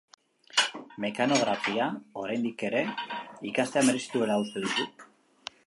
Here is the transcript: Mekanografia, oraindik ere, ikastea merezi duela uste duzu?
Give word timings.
Mekanografia, 1.03 1.89
oraindik 2.23 2.65
ere, 2.71 2.81
ikastea 3.53 3.85
merezi 3.91 4.09
duela 4.17 4.39
uste 4.47 4.65
duzu? 4.65 4.89